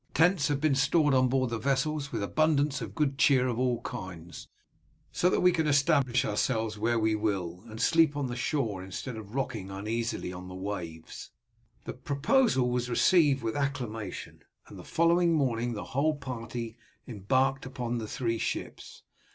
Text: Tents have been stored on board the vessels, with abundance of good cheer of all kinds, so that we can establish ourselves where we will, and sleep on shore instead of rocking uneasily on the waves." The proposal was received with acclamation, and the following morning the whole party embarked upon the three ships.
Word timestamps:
Tents 0.15 0.47
have 0.47 0.59
been 0.59 0.73
stored 0.73 1.13
on 1.13 1.27
board 1.27 1.51
the 1.51 1.59
vessels, 1.59 2.11
with 2.11 2.23
abundance 2.23 2.81
of 2.81 2.95
good 2.95 3.19
cheer 3.19 3.47
of 3.47 3.59
all 3.59 3.81
kinds, 3.81 4.47
so 5.11 5.29
that 5.29 5.41
we 5.41 5.51
can 5.51 5.67
establish 5.67 6.25
ourselves 6.25 6.75
where 6.75 6.97
we 6.97 7.13
will, 7.13 7.63
and 7.67 7.79
sleep 7.79 8.17
on 8.17 8.33
shore 8.33 8.83
instead 8.83 9.15
of 9.15 9.35
rocking 9.35 9.69
uneasily 9.69 10.33
on 10.33 10.47
the 10.47 10.55
waves." 10.55 11.29
The 11.85 11.93
proposal 11.93 12.71
was 12.71 12.89
received 12.89 13.43
with 13.43 13.55
acclamation, 13.55 14.39
and 14.65 14.79
the 14.79 14.83
following 14.83 15.33
morning 15.33 15.73
the 15.73 15.83
whole 15.93 16.15
party 16.15 16.77
embarked 17.07 17.67
upon 17.67 17.99
the 17.99 18.07
three 18.07 18.39
ships. 18.39 19.03